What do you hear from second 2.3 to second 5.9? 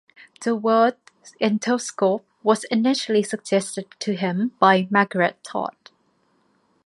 was initially suggested to him by Margaret Todd.